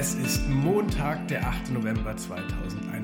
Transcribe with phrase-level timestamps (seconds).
[0.00, 1.72] Es ist Montag, der 8.
[1.72, 2.16] November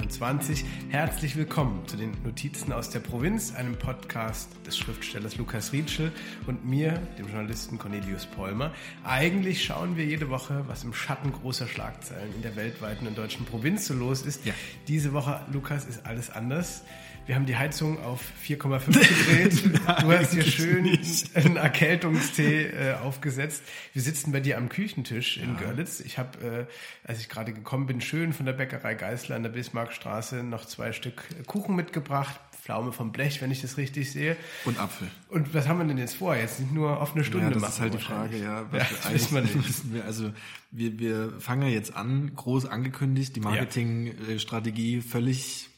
[0.08, 0.64] 2021.
[0.90, 6.12] Herzlich willkommen zu den Notizen aus der Provinz, einem Podcast des Schriftstellers Lukas Rietschel
[6.46, 8.73] und mir, dem Journalisten Cornelius Polmer.
[9.05, 13.46] Eigentlich schauen wir jede Woche, was im Schatten großer Schlagzeilen in der weltweiten und deutschen
[13.46, 14.45] Provinz so los ist.
[14.46, 14.55] Ja.
[14.87, 16.84] Diese Woche, Lukas, ist alles anders.
[17.27, 19.65] Wir haben die Heizung auf 4,5 gedreht.
[20.01, 20.96] du hast hier schön
[21.34, 23.65] einen Erkältungstee äh, aufgesetzt.
[23.93, 25.98] Wir sitzen bei dir am Küchentisch in Görlitz.
[25.98, 29.51] Ich habe, äh, als ich gerade gekommen bin, schön von der Bäckerei Geißler an der
[29.96, 32.38] Bismarckstraße noch zwei Stück Kuchen mitgebracht.
[32.62, 34.37] Pflaume vom Blech, wenn ich das richtig sehe.
[34.64, 35.09] Und Apfel.
[35.28, 36.34] Und was haben wir denn jetzt vor?
[36.34, 37.73] Jetzt nicht nur auf eine Stunde Ja, das machen.
[37.73, 38.62] ist halt die Frage, ja.
[38.62, 39.95] ja Was das wir wissen wir nicht.
[39.95, 40.32] wir, also
[40.73, 45.68] wir, wir fangen ja jetzt an, groß angekündigt, die Marketingstrategie völlig,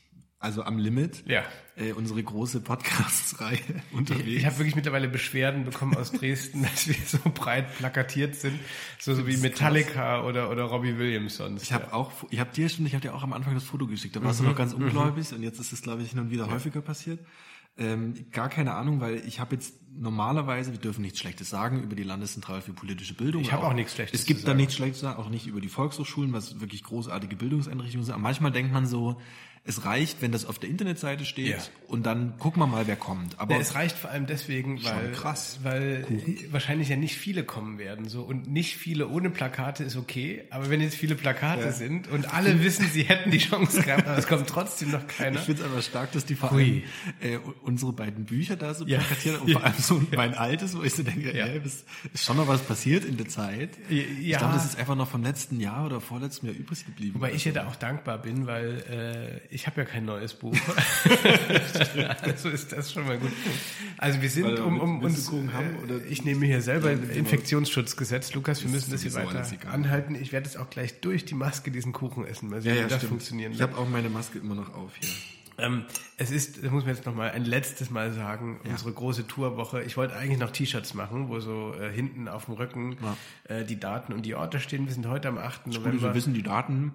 [0.41, 1.25] also am Limit.
[1.27, 1.43] Ja.
[1.77, 3.59] Äh, unsere große Podcast-Reihe
[3.93, 4.27] unterwegs.
[4.29, 8.59] Ich habe wirklich mittlerweile Beschwerden bekommen aus Dresden, dass wir so breit plakatiert sind,
[8.99, 11.63] so, so wie Metallica oder, oder Robbie Williams sonst.
[11.63, 13.87] Ich habe auch, ich habe dir schon, ich habe dir auch am Anfang das Foto
[13.87, 14.15] geschickt.
[14.17, 14.45] Da warst Mhm.
[14.45, 17.21] du noch ganz ungläubig und jetzt ist es, glaube ich, hin und wieder häufiger passiert.
[17.81, 21.95] Ähm, gar keine Ahnung, weil ich habe jetzt normalerweise, wir dürfen nichts Schlechtes sagen über
[21.95, 23.41] die Landeszentrale für politische Bildung.
[23.43, 26.33] Ich habe auch nichts Schlechtes Es gibt da nichts Schlechtes auch nicht über die Volkshochschulen,
[26.33, 28.15] was wirklich großartige Bildungseinrichtungen sind.
[28.15, 29.21] Aber manchmal denkt man so,
[29.69, 31.59] es reicht, wenn das auf der Internetseite steht Ja.
[31.89, 33.39] und dann gucken wir mal, wer kommt.
[33.39, 35.61] Aber Ja, es reicht vor allem deswegen, weil, krass.
[35.63, 36.07] weil
[36.51, 38.09] wahrscheinlich ja nicht viele kommen werden.
[38.09, 38.23] So.
[38.23, 40.45] Und nicht viele ohne Plakate ist okay.
[40.51, 44.17] Aber wenn jetzt viele Plakate sind und alle wissen, sie hätten die Chance gehabt, aber
[44.17, 45.39] es kommt trotzdem noch keiner.
[45.41, 46.83] Ich finde es aber stark, dass die vor allem
[47.21, 48.99] äh, unsere beiden Bücher da so Ja.
[48.99, 51.45] plakatieren und vor allem so mein altes, wo ich so denke, Ja.
[51.47, 53.71] ey, ist, ist schon noch was passiert in der Zeit.
[53.91, 53.99] Ja.
[54.19, 57.15] Ich glaube, das ist einfach noch vom letzten Jahr oder vorletzten Jahr übrig geblieben.
[57.17, 60.55] Wobei ich ja da auch dankbar bin, weil äh, ich habe ja kein neues Buch.
[62.23, 63.33] also ist das schon mal gut.
[63.97, 66.99] Also wir sind Weil, um, um uns, äh, ich nehme hier selber Ja.
[66.99, 68.33] Infektionsschutzgesetz.
[68.35, 70.15] Lukas, wir müssen das hier weiter anhalten.
[70.15, 72.83] Ich werde jetzt auch gleich durch die Maske diesen Kuchen essen, mal sehen, ja, wie
[72.83, 73.11] ja, das stimmt.
[73.11, 75.09] funktionieren Ich habe auch meine Maske immer noch auf hier.
[75.59, 75.85] Ähm,
[76.17, 79.83] es ist, das muss man jetzt noch mal ein letztes Mal sagen, unsere große Tourwoche.
[79.83, 82.97] Ich wollte eigentlich noch T-Shirts machen, wo so äh, hinten auf dem Rücken
[83.45, 84.87] äh, die Daten und die Orte stehen.
[84.87, 85.65] Wir sind heute am 8.
[85.65, 86.03] Gut, November.
[86.03, 86.95] wir wissen die Daten,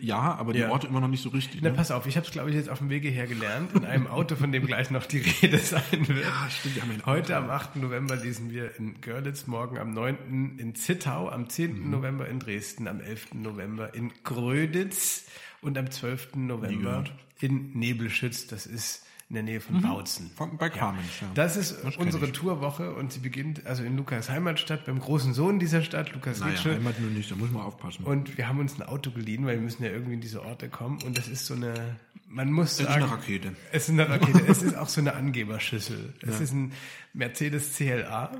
[0.00, 0.70] ja, aber die Ja.
[0.70, 1.60] Orte immer noch nicht so richtig.
[1.62, 1.74] Na, Ne?
[1.76, 4.06] pass auf, ich habe es, glaube ich, jetzt auf dem Wege her gelernt, in einem
[4.06, 6.22] Auto, von dem gleich noch die Rede sein wird.
[6.24, 7.04] Ja, stimmt, wir haben ein.
[7.04, 7.76] Heute am 8.
[7.76, 10.56] November lesen wir in Görlitz, morgen am 9.
[10.58, 11.78] in Zittau, am 10.
[11.84, 11.90] Mhm.
[11.90, 13.34] November in Dresden, am 11.
[13.34, 15.26] November in Gröditz
[15.62, 16.36] und am 12.
[16.36, 17.04] November
[17.40, 20.26] in Nebelschütz, das ist in der Nähe von Bautzen.
[20.26, 20.30] Mhm.
[20.30, 21.28] Von, bei Kamenz, ja.
[21.34, 22.32] Das ist kenn unsere ich.
[22.32, 26.52] Tourwoche und sie beginnt also in Lukas Heimatstadt, beim großen Sohn dieser Stadt, Lukas naja,
[26.52, 26.74] Rietschel.
[26.74, 28.04] Heimat nur nicht, da muss man aufpassen.
[28.04, 30.68] Und wir haben uns ein Auto geliehen, weil wir müssen ja irgendwie in diese Orte
[30.68, 31.00] kommen.
[31.02, 33.04] Und das ist so eine, man muss ist sagen.
[33.04, 33.54] eine Rakete.
[33.70, 34.44] Es ist eine Rakete.
[34.48, 36.12] es ist auch so eine Angeberschüssel.
[36.22, 36.72] Es ist ein
[37.12, 38.32] Mercedes CLA.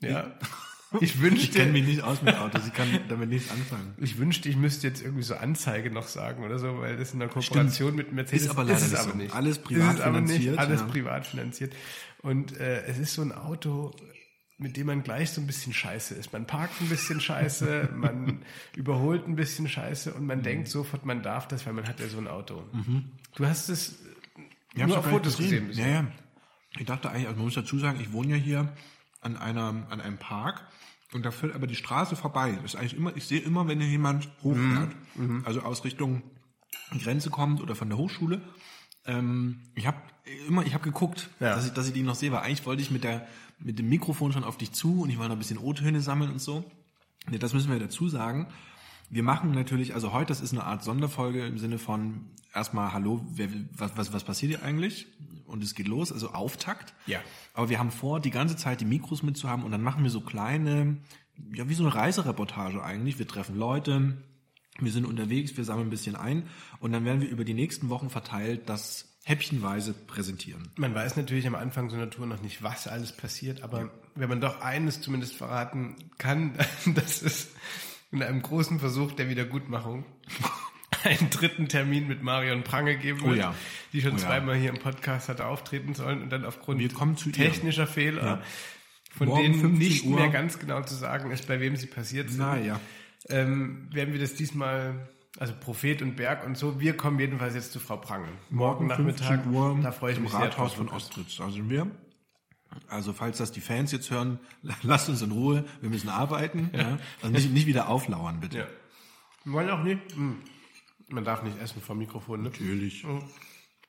[0.00, 0.32] Ja.
[1.00, 3.94] Ich ich wünschte, kenne mich nicht aus mit Autos, ich kann damit nichts anfangen.
[3.98, 7.22] ich wünschte, ich müsste jetzt irgendwie so Anzeige noch sagen oder so, weil das in
[7.22, 9.16] einer Kooperation mit Mercedes Ist aber leider es nicht aber so.
[9.16, 9.34] nicht.
[9.34, 10.30] Alles Ist privat es aber nicht.
[10.32, 10.86] finanziert, Alles ja.
[10.86, 11.74] privat finanziert.
[12.22, 13.92] Und äh, es ist so ein Auto,
[14.58, 16.32] mit dem man gleich so ein bisschen scheiße ist.
[16.32, 18.42] Man parkt ein bisschen scheiße, man
[18.74, 20.26] überholt ein bisschen scheiße und Mhm.
[20.26, 22.64] man denkt sofort, man darf das, weil man hat ja so ein Auto.
[23.34, 23.98] Du hast es
[24.74, 25.70] Ich nur auch auf Fotos gesehen.
[25.72, 26.06] Ja, ja.
[26.78, 28.72] Ich dachte eigentlich, also man muss dazu sagen, ich wohne ja hier
[29.26, 30.64] an einer, an einem Park
[31.12, 32.52] und da führt aber die Straße vorbei.
[32.62, 35.42] Das ist eigentlich immer, ich sehe immer, wenn hier jemand hochfährt, Mhm.
[35.44, 36.22] also aus Richtung
[37.02, 38.40] Grenze kommt oder von der Hochschule.
[39.04, 39.98] Ähm, ich habe
[40.48, 41.54] immer, ich habe geguckt, Ja.
[41.54, 43.26] dass ich, dass ich die noch sehe, weil eigentlich wollte ich mit der,
[43.58, 46.30] mit dem Mikrofon schon auf dich zu und ich wollte noch ein bisschen O-Töne sammeln
[46.30, 46.64] und so.
[47.28, 48.48] Nee, das müssen wir dazu sagen.
[49.10, 53.24] Wir machen natürlich, also heute, das ist eine Art Sonderfolge im Sinne von erstmal, hallo,
[53.30, 55.06] wer, was, was, was passiert hier eigentlich?
[55.46, 56.94] Und es geht los, also Auftakt.
[57.06, 57.20] Ja.
[57.54, 60.20] Aber wir haben vor, die ganze Zeit die Mikros mitzuhaben und dann machen wir so
[60.20, 60.96] kleine,
[61.52, 63.18] ja, wie so eine Reisereportage eigentlich.
[63.18, 64.16] Wir treffen Leute,
[64.78, 66.48] wir sind unterwegs, wir sammeln ein bisschen ein
[66.80, 70.68] und dann werden wir über die nächsten Wochen verteilt das häppchenweise präsentieren.
[70.76, 74.28] Man weiß natürlich am Anfang so einer Tour noch nicht, was alles passiert, aber wenn
[74.28, 76.54] man doch eines zumindest verraten kann,
[76.94, 77.48] dass es
[78.12, 80.04] in einem großen Versuch der Wiedergutmachung
[81.04, 83.54] einen dritten Termin mit Marion Prange geben Oh wird, ja.
[83.92, 84.20] die schon Oh ja.
[84.22, 86.80] zweimal hier im Podcast hatte auftreten sollen und dann aufgrund
[87.18, 87.34] zu ihr.
[87.34, 88.42] technischer Fehler,
[89.16, 90.18] von Morgen denen 15 nicht Uhr.
[90.20, 92.78] mehr ganz genau zu sagen ist, bei wem sie passiert sind, Naja.
[93.28, 95.08] ähm, werden wir das diesmal,
[95.38, 98.28] also Prophet und Berg und so, wir kommen jedenfalls jetzt zu Frau Prange.
[98.50, 100.88] Morgen, Nachmittag, 15 Uhr da freue ich mich sehr Rathaus drauf, von.
[100.90, 101.36] Ostritz.
[101.36, 101.86] Da sind wir.
[102.88, 104.38] Also falls das die Fans jetzt hören,
[104.82, 105.64] lasst uns in Ruhe.
[105.80, 106.68] Wir müssen arbeiten.
[106.74, 106.98] Ja.
[107.22, 108.58] Also nicht, nicht wieder auflauern, bitte.
[108.58, 108.66] Ja.
[109.44, 110.00] Wir wollen auch nicht.
[110.14, 110.36] Hm.
[111.08, 112.48] Man darf nicht essen vom Mikrofon, ne?
[112.50, 113.04] Natürlich.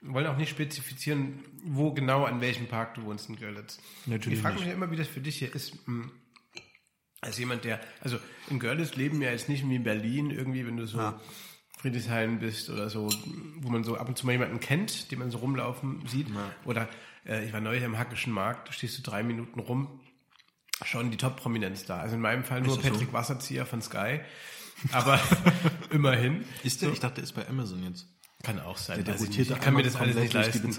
[0.01, 3.79] wollen auch nicht spezifizieren, wo genau, an welchem Park du wohnst in Görlitz.
[4.05, 5.73] Natürlich Ich frage mich ja immer, wie das für dich hier ist.
[5.85, 6.11] hm,
[7.21, 8.19] Als jemand, der, also
[8.49, 11.19] in Görlitz leben ja jetzt nicht wie in Berlin irgendwie, wenn du so Ja.
[11.79, 13.09] Friedrichshain bist oder so,
[13.57, 16.27] wo man so ab und zu mal jemanden kennt, den man so rumlaufen sieht.
[16.65, 16.87] Oder
[17.25, 19.99] äh, ich war neulich am Hackischen Markt, da stehst du drei Minuten rum,
[20.85, 21.99] schon die Top-Prominenz da.
[21.99, 22.91] Also in meinem Fall nur das so?
[22.91, 24.19] Patrick Wasserzieher von Sky.
[24.91, 25.19] Aber
[25.91, 26.43] immerhin.
[26.63, 26.91] Ist der?
[26.91, 28.07] Ich dachte, der ist bei Amazon jetzt.
[28.43, 29.03] Kann auch sein.
[29.03, 30.69] Der- der ich ich kann mir das alles nicht leisten.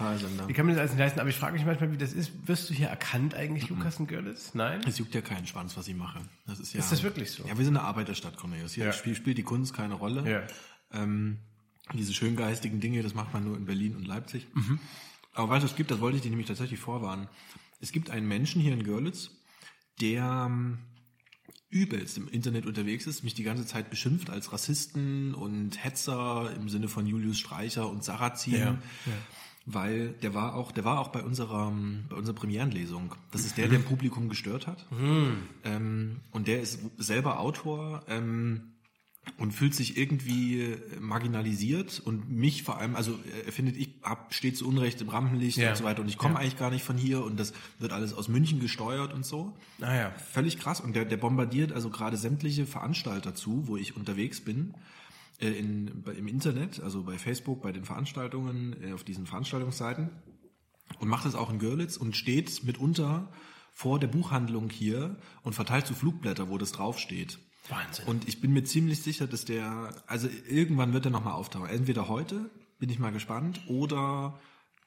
[0.48, 2.30] Ich kann mir das alles nicht leisten, aber ich frage mich manchmal, wie das ist.
[2.46, 4.54] Wirst du hier erkannt eigentlich, Lukas in Görlitz?
[4.54, 4.80] Nein?
[4.86, 6.20] Es juckt ja keinen Schwanz, was ich mache.
[6.46, 6.78] Das ist ja.
[6.78, 7.44] Ist das wirklich so?
[7.48, 8.74] Ja, wir sind eine Arbeiterstadt, Cornelius.
[8.74, 8.92] Hier Ja.
[8.92, 10.30] spielt, spielt die Kunst keine Rolle.
[10.30, 10.42] Ja.
[10.92, 11.38] Ähm,
[11.94, 14.46] diese schöngeistigen Dinge, das macht man nur in Berlin und Leipzig.
[14.54, 14.78] Mhm.
[15.34, 17.28] Aber weißt du, es gibt, das wollte ich dir nämlich tatsächlich vorwarnen.
[17.80, 19.30] Es gibt einen Menschen hier in Görlitz,
[20.00, 20.78] der ähm,
[21.70, 26.68] übelst im Internet unterwegs ist, mich die ganze Zeit beschimpft als Rassisten und Hetzer im
[26.68, 28.54] Sinne von Julius Streicher und Sarrazin.
[28.54, 29.12] Ja, ja.
[29.70, 31.70] Weil der war auch, der war auch bei unserer,
[32.08, 33.14] bei unserer Premierenlesung.
[33.32, 34.86] Das ist der, der im Publikum gestört hat.
[35.64, 38.72] Ähm, und der ist selber Autor ähm,
[39.36, 44.32] und fühlt sich irgendwie äh, marginalisiert und mich vor allem, also er findet, ich hab,
[44.34, 45.70] steht zu Unrecht im Rampenlicht Ja.
[45.70, 46.40] und so weiter und ich komme Ja.
[46.40, 49.56] eigentlich gar nicht von hier und das wird alles aus München gesteuert und so.
[49.78, 50.10] Naja.
[50.32, 50.80] Völlig krass.
[50.80, 54.74] Und der, der bombardiert also gerade sämtliche Veranstalter zu, wo ich unterwegs bin,
[55.40, 60.10] äh, in, bei, im Internet, also bei Facebook, bei den Veranstaltungen, äh, auf diesen Veranstaltungsseiten.
[61.00, 63.30] Und macht das auch in Görlitz und steht mitunter
[63.74, 67.38] vor der Buchhandlung hier und verteilt so Flugblätter, wo das draufsteht.
[67.68, 68.06] Wahnsinn.
[68.06, 71.68] Und ich bin mir ziemlich sicher, dass der, also irgendwann wird er nochmal auftauchen.
[71.68, 74.38] Entweder heute, bin ich mal gespannt, oder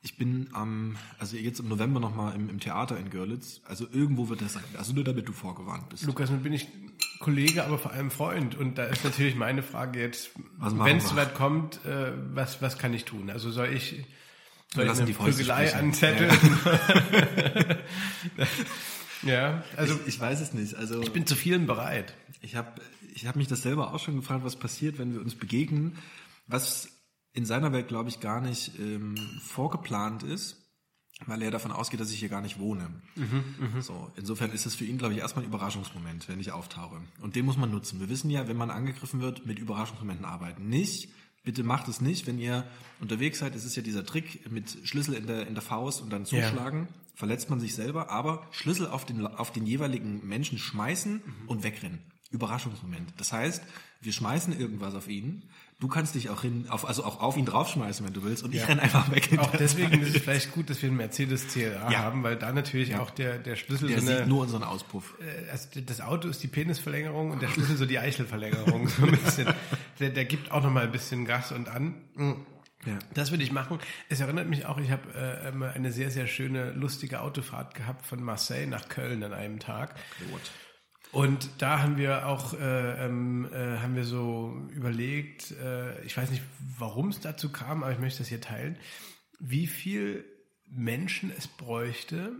[0.03, 3.61] ich bin am, also jetzt im November nochmal im, im Theater in Görlitz.
[3.65, 4.63] Also irgendwo wird er sein.
[4.77, 6.05] Also nur damit du vorgewarnt bist.
[6.05, 6.67] Lukas, nun bin ich
[7.19, 8.55] Kollege, aber vor allem Freund.
[8.55, 12.93] Und da ist natürlich meine Frage jetzt, wenn es soweit kommt, äh, was, was kann
[12.95, 13.29] ich tun?
[13.29, 14.03] Also soll ich,
[14.73, 16.31] soll ich eine Prügelei anzetteln?
[16.65, 18.47] Ja,
[19.77, 20.75] also ich, ich weiß es nicht.
[20.75, 22.13] Also ich bin zu vielen bereit.
[22.41, 22.81] Ich habe
[23.13, 25.97] ich hab mich das selber auch schon gefragt, was passiert, wenn wir uns begegnen,
[26.47, 26.89] was
[27.33, 30.57] in seiner Welt, glaube ich, gar nicht ähm, vorgeplant ist,
[31.27, 32.89] weil er davon ausgeht, dass ich hier gar nicht wohne.
[33.81, 36.99] so, insofern ist es für ihn, glaube ich, erstmal ein Überraschungsmoment, wenn ich auftauche.
[37.21, 37.99] Und den muss man nutzen.
[37.99, 40.67] Wir wissen ja, wenn man angegriffen wird, mit Überraschungsmomenten arbeiten.
[40.67, 41.09] Nicht,
[41.43, 42.65] bitte macht es nicht, wenn ihr
[42.99, 43.55] unterwegs seid.
[43.55, 46.41] Es ist ja dieser Trick mit Schlüssel in der, in der Faust und dann Ja.
[46.41, 46.87] zuschlagen.
[47.13, 51.99] Verletzt man sich selber, aber Schlüssel auf den, auf den jeweiligen Menschen schmeißen und wegrennen.
[52.31, 53.13] Überraschungsmoment.
[53.17, 53.61] Das heißt,
[54.01, 55.43] wir schmeißen irgendwas auf ihn.
[55.81, 58.53] Du kannst dich auch hin, auf, also auch auf ihn draufschmeißen, wenn du willst, und
[58.55, 58.67] ich Ja.
[58.67, 59.27] renn einfach weg.
[59.37, 60.01] Auch deswegen Zeit.
[60.03, 61.99] ist es vielleicht gut, dass wir einen Mercedes CLA Ja.
[61.99, 63.01] haben, weil da natürlich Ja.
[63.01, 65.15] auch der, der Schlüssel Der so eine, sieht nur unseren Auspuff.
[65.19, 68.87] äh, also das Auto ist die Penisverlängerung und der Schlüssel so die Eichelverlängerung.
[68.87, 69.47] So ein bisschen.
[69.99, 71.93] Der, der gibt auch noch mal ein bisschen Gas und an.
[72.85, 72.97] Ja.
[73.13, 73.79] Das würde ich machen.
[74.09, 78.23] Es erinnert mich auch, ich habe äh, eine sehr, sehr schöne, lustige Autofahrt gehabt von
[78.23, 79.95] Marseille nach Köln an einem Tag.
[81.11, 86.31] Und da haben wir auch, äh, ähm, äh, haben wir so überlegt, äh, ich weiß
[86.31, 86.43] nicht,
[86.77, 88.77] warum es dazu kam, aber ich möchte das hier teilen,
[89.39, 90.25] wie viel
[90.69, 92.31] Menschen es bräuchte,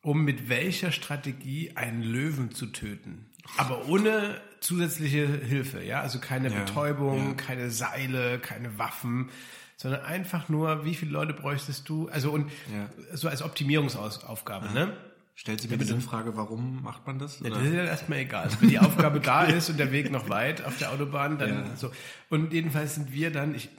[0.00, 3.30] um mit welcher Strategie einen Löwen zu töten.
[3.58, 7.34] Aber ohne zusätzliche Hilfe, ja, also keine Ja, Betäubung, ja.
[7.34, 9.28] keine Seile, keine Waffen,
[9.76, 12.88] sondern einfach nur, wie viele Leute bräuchtest du, also und Ja.
[13.16, 14.92] so als Optimierungsaufgabe, ne?
[15.34, 17.40] Stellt sich mir diese Frage, warum macht man das?
[17.40, 18.50] Ja, das ist ja erstmal egal.
[18.60, 21.76] Wenn die Aufgabe da ist und der Weg noch weit auf der Autobahn, dann Ja.
[21.76, 21.90] so.
[22.28, 23.70] Und jedenfalls sind wir dann, ich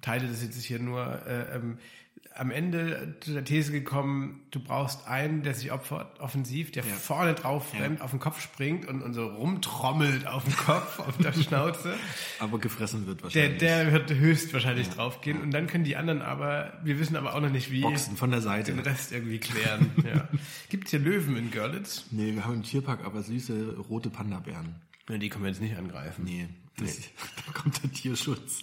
[0.00, 1.78] teile das jetzt hier nur, äh, ähm,
[2.34, 6.94] am Ende zu der These gekommen, du brauchst einen, der sich opfert, offensiv, der Ja.
[6.94, 11.18] vorne drauf rennt, auf den Kopf springt und, und so rumtrommelt auf dem Kopf, auf
[11.18, 11.94] der Schnauze.
[12.40, 13.58] Aber gefressen wird Der, wahrscheinlich.
[13.58, 15.42] der wird höchstwahrscheinlich draufgehen.
[15.42, 18.30] Und dann können die anderen aber, wir wissen aber auch noch nicht wie, Boxen von
[18.30, 18.72] der Seite.
[18.72, 19.90] den Rest irgendwie klären.
[20.04, 20.28] Ja.
[20.70, 22.06] Gibt es hier Löwen in Görlitz?
[22.10, 24.74] Nee, wir haben im Tierpark aber süße rote Panda-Bären.
[25.08, 26.24] Ja, die können wir jetzt nicht angreifen.
[26.24, 26.48] Nee,
[26.78, 26.98] das,
[27.46, 28.62] da kommt der Tierschutz.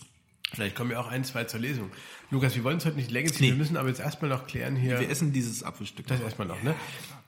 [0.53, 1.91] Vielleicht kommen ja auch ein, zwei zur Lesung.
[2.31, 3.45] Lukas, wir wollen es heute nicht länger ziehen.
[3.45, 3.51] Nee.
[3.51, 4.99] Wir müssen aber jetzt erstmal noch klären hier.
[4.99, 6.07] Wir essen dieses Apfelstück.
[6.07, 6.75] das erstmal noch, ne?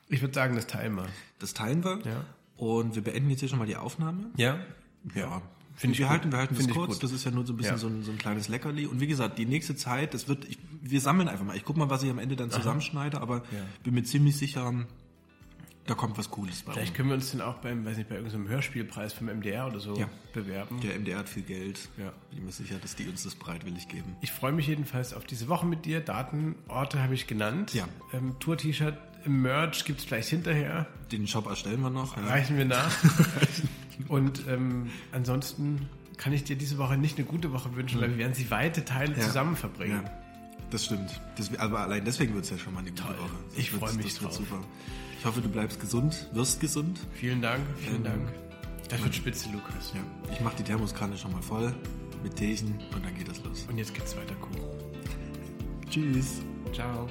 [0.08, 1.06] Ich würde sagen, das teilen wir.
[1.38, 2.00] Das teilen wir.
[2.04, 2.24] Ja.
[2.56, 4.26] Und wir beenden jetzt hier schon mal die Aufnahme.
[4.36, 4.58] Ja?
[5.14, 5.40] Ja.
[5.74, 6.10] Finde ich wir gut.
[6.12, 6.94] halten, wir halten das Finde ich kurz.
[6.94, 7.02] gut.
[7.02, 7.78] Das ist ja nur so ein bisschen Ja.
[7.78, 8.86] so, ein, so ein kleines Leckerli.
[8.86, 11.56] Und wie gesagt, die nächste Zeit, das wird, ich, wir sammeln einfach mal.
[11.56, 13.42] Ich guck mal, was ich am Ende dann zusammenschneide, aber
[13.82, 14.72] bin mir ziemlich sicher,
[15.86, 16.96] da kommt was Cooles bei Vielleicht rum.
[16.96, 19.96] können wir uns dann auch beim, weiß nicht, bei irgendeinem Hörspielpreis vom MDR oder so
[19.96, 20.08] Ja.
[20.32, 20.80] bewerben.
[20.80, 21.88] Der MDR hat viel Geld.
[21.98, 22.12] Ja.
[22.30, 24.14] Bin mir sicher, dass die uns das bereitwillig geben.
[24.20, 26.00] Ich freue mich jedenfalls auf diese Woche mit dir.
[26.00, 27.74] Daten, Orte habe ich genannt.
[27.74, 27.88] Ja.
[28.12, 30.86] Ähm, Tour-T-Shirt im Merch gibt's vielleicht hinterher.
[31.10, 32.16] Den Shop erstellen wir noch.
[32.16, 32.24] Ja.
[32.26, 32.92] Reichen wir nach.
[34.08, 38.18] Und ähm, ansonsten kann ich dir diese Woche nicht eine gute Woche wünschen, weil wir
[38.18, 39.20] werden sie weite Teile Ja.
[39.22, 40.02] zusammen verbringen.
[40.04, 40.10] Ja.
[40.70, 41.20] Das stimmt.
[41.36, 43.18] Das, aber allein deswegen wird es ja schon mal eine gute Toll.
[43.18, 43.30] Woche.
[43.50, 44.38] Das Ich wird- freu mich Das wird drauf.
[44.38, 44.60] super.
[45.22, 46.98] Ich hoffe, du bleibst gesund, wirst gesund.
[47.12, 48.28] Vielen Dank, vielen Ähm, Dank.
[48.88, 49.92] Das wird spitze, Lukas.
[49.94, 50.00] Ja.
[50.32, 51.72] Ich mache die Thermoskanne schon mal voll
[52.24, 53.64] mit Teechen und dann geht das los.
[53.68, 54.48] Und jetzt geht's weiter, Kuh.
[55.88, 56.40] Tschüss.
[56.72, 57.06] Ciao.